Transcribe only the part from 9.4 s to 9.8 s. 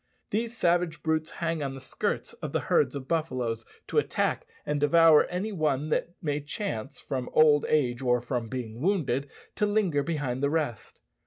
to